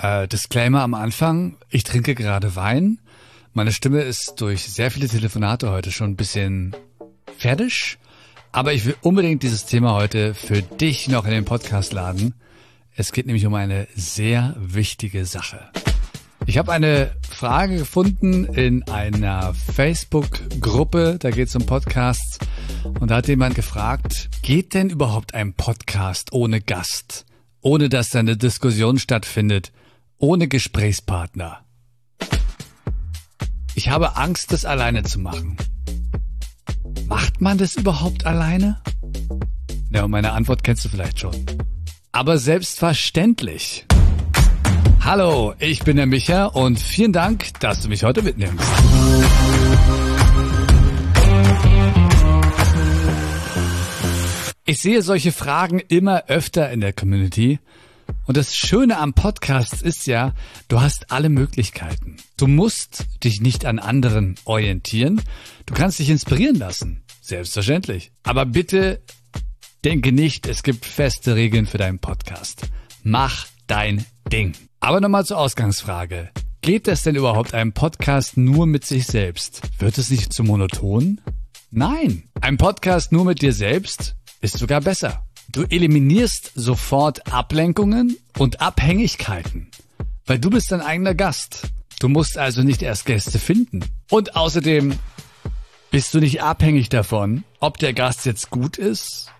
[0.00, 1.56] Äh, Disclaimer am Anfang.
[1.70, 2.98] Ich trinke gerade Wein.
[3.52, 6.76] Meine Stimme ist durch sehr viele Telefonate heute schon ein bisschen
[7.36, 7.98] fertig.
[8.52, 12.34] Aber ich will unbedingt dieses Thema heute für dich noch in den Podcast laden.
[12.94, 15.68] Es geht nämlich um eine sehr wichtige Sache.
[16.46, 22.38] Ich habe eine Frage gefunden in einer Facebook-Gruppe, da geht es um Podcasts.
[23.00, 27.26] Und da hat jemand gefragt, geht denn überhaupt ein Podcast ohne Gast?
[27.60, 29.72] Ohne dass da eine Diskussion stattfindet?
[30.20, 31.64] Ohne Gesprächspartner?
[33.76, 35.56] Ich habe Angst, das alleine zu machen.
[37.06, 38.82] Macht man das überhaupt alleine?
[39.92, 41.36] Ja, und meine Antwort kennst du vielleicht schon.
[42.10, 43.86] Aber selbstverständlich.
[45.02, 48.64] Hallo, ich bin der Micha und vielen Dank, dass du mich heute mitnimmst.
[54.64, 57.60] Ich sehe solche Fragen immer öfter in der Community.
[58.26, 60.34] Und das Schöne am Podcast ist ja,
[60.68, 62.18] du hast alle Möglichkeiten.
[62.36, 65.22] Du musst dich nicht an anderen orientieren.
[65.66, 67.02] Du kannst dich inspirieren lassen.
[67.22, 68.12] Selbstverständlich.
[68.22, 69.00] Aber bitte
[69.84, 72.68] denke nicht, es gibt feste Regeln für deinen Podcast.
[73.02, 74.52] Mach dein Ding.
[74.80, 76.30] Aber nochmal zur Ausgangsfrage.
[76.60, 79.62] Geht es denn überhaupt ein Podcast nur mit sich selbst?
[79.78, 81.20] Wird es nicht zu monoton?
[81.70, 82.24] Nein.
[82.40, 85.27] Ein Podcast nur mit dir selbst ist sogar besser.
[85.58, 89.66] Du eliminierst sofort Ablenkungen und Abhängigkeiten,
[90.24, 91.62] weil du bist dein eigener Gast.
[91.98, 93.84] Du musst also nicht erst Gäste finden.
[94.08, 94.96] Und außerdem
[95.90, 99.32] bist du nicht abhängig davon, ob der Gast jetzt gut ist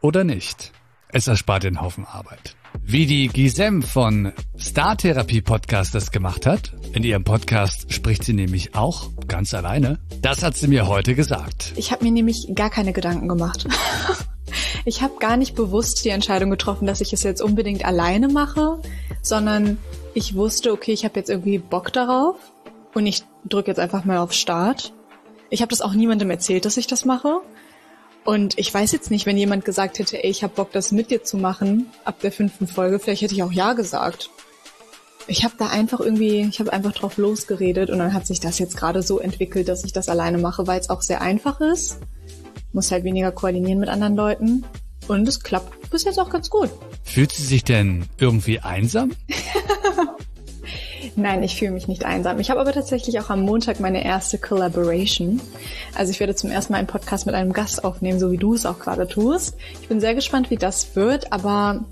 [0.00, 0.72] oder nicht.
[1.10, 2.56] Es erspart den Haufen Arbeit.
[2.82, 8.32] Wie die Gisem von Star Therapie Podcast das gemacht hat, in ihrem Podcast spricht sie
[8.32, 9.98] nämlich auch ganz alleine.
[10.22, 11.74] Das hat sie mir heute gesagt.
[11.76, 13.68] Ich habe mir nämlich gar keine Gedanken gemacht.
[14.84, 18.80] Ich habe gar nicht bewusst die Entscheidung getroffen, dass ich es jetzt unbedingt alleine mache,
[19.22, 19.78] sondern
[20.14, 22.36] ich wusste, okay, ich habe jetzt irgendwie Bock darauf
[22.94, 24.92] und ich drücke jetzt einfach mal auf Start.
[25.50, 27.40] Ich habe das auch niemandem erzählt, dass ich das mache.
[28.24, 31.10] Und ich weiß jetzt nicht, wenn jemand gesagt hätte, ey, ich habe Bock, das mit
[31.10, 34.30] dir zu machen, ab der fünften Folge, vielleicht hätte ich auch ja gesagt.
[35.26, 38.58] Ich habe da einfach irgendwie, ich habe einfach drauf losgeredet und dann hat sich das
[38.58, 42.00] jetzt gerade so entwickelt, dass ich das alleine mache, weil es auch sehr einfach ist
[42.72, 44.64] muss halt weniger koordinieren mit anderen Leuten.
[45.06, 46.70] Und es klappt bis jetzt auch ganz gut.
[47.02, 49.12] Fühlt sie sich denn irgendwie einsam?
[51.18, 52.38] Nein, ich fühle mich nicht einsam.
[52.38, 55.40] Ich habe aber tatsächlich auch am Montag meine erste Collaboration.
[55.96, 58.54] Also ich werde zum ersten Mal einen Podcast mit einem Gast aufnehmen, so wie du
[58.54, 59.56] es auch gerade tust.
[59.82, 61.84] Ich bin sehr gespannt, wie das wird, aber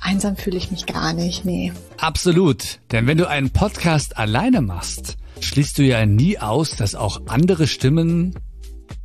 [0.00, 1.72] einsam fühle ich mich gar nicht, nee.
[1.98, 2.80] Absolut.
[2.90, 7.68] Denn wenn du einen Podcast alleine machst, schließt du ja nie aus, dass auch andere
[7.68, 8.34] Stimmen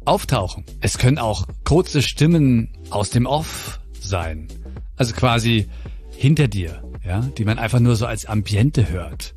[0.07, 0.63] auftauchen.
[0.81, 4.47] Es können auch kurze Stimmen aus dem Off sein.
[4.95, 5.67] Also quasi
[6.11, 9.35] hinter dir, ja, die man einfach nur so als Ambiente hört.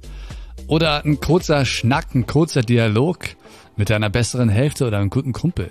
[0.67, 3.29] Oder ein kurzer Schnack, ein kurzer Dialog
[3.77, 5.71] mit deiner besseren Hälfte oder einem guten Kumpel.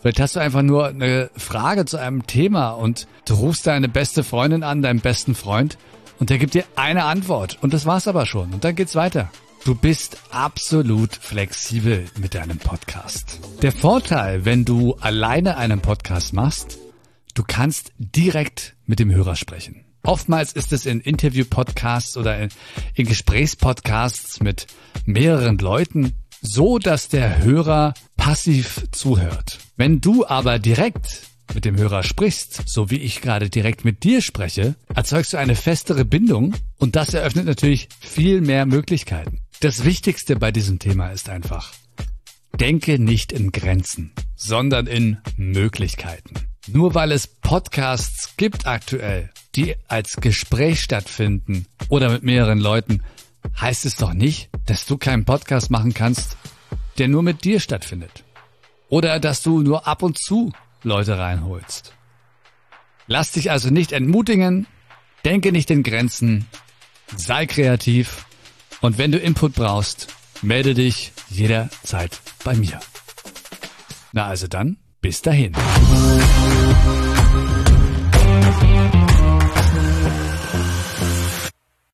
[0.00, 4.22] Vielleicht hast du einfach nur eine Frage zu einem Thema und du rufst deine beste
[4.22, 5.78] Freundin an, deinen besten Freund
[6.18, 9.30] und der gibt dir eine Antwort und das war's aber schon und dann geht's weiter.
[9.66, 13.40] Du bist absolut flexibel mit deinem Podcast.
[13.62, 16.78] Der Vorteil, wenn du alleine einen Podcast machst,
[17.34, 19.84] du kannst direkt mit dem Hörer sprechen.
[20.04, 22.50] Oftmals ist es in Interview-Podcasts oder in,
[22.94, 24.68] in Gesprächspodcasts mit
[25.04, 29.58] mehreren Leuten so, dass der Hörer passiv zuhört.
[29.76, 31.22] Wenn du aber direkt
[31.54, 35.56] mit dem Hörer sprichst, so wie ich gerade direkt mit dir spreche, erzeugst du eine
[35.56, 39.40] festere Bindung und das eröffnet natürlich viel mehr Möglichkeiten.
[39.60, 41.72] Das Wichtigste bei diesem Thema ist einfach,
[42.60, 46.34] denke nicht in Grenzen, sondern in Möglichkeiten.
[46.66, 53.02] Nur weil es Podcasts gibt aktuell, die als Gespräch stattfinden oder mit mehreren Leuten,
[53.58, 56.36] heißt es doch nicht, dass du keinen Podcast machen kannst,
[56.98, 58.24] der nur mit dir stattfindet.
[58.90, 60.52] Oder dass du nur ab und zu
[60.82, 61.94] Leute reinholst.
[63.06, 64.66] Lass dich also nicht entmutigen,
[65.24, 66.46] denke nicht in Grenzen,
[67.16, 68.25] sei kreativ
[68.80, 70.08] und wenn du Input brauchst,
[70.42, 72.80] melde dich jederzeit bei mir.
[74.12, 75.52] Na also dann, bis dahin.